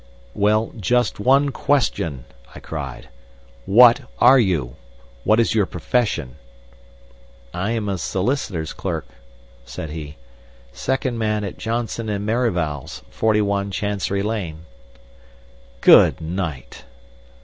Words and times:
"Well, 0.33 0.71
just 0.79 1.19
one 1.19 1.49
question," 1.51 2.25
I 2.55 2.59
cried. 2.59 3.07
"What 3.67 4.01
are 4.17 4.39
you? 4.39 4.77
What 5.23 5.39
is 5.39 5.53
your 5.53 5.67
profession?" 5.67 6.37
"I 7.53 7.73
am 7.73 7.87
a 7.87 7.99
solicitor's 7.99 8.73
clerk," 8.73 9.05
said 9.63 9.91
he. 9.91 10.17
"Second 10.73 11.19
man 11.19 11.43
at 11.43 11.59
Johnson 11.59 12.09
and 12.09 12.25
Merivale's, 12.25 13.03
41 13.11 13.69
Chancery 13.69 14.23
Lane." 14.23 14.65
"Good 15.81 16.19
night!" 16.19 16.83